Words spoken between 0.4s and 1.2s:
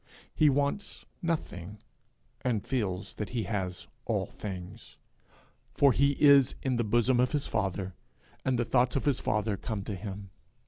wants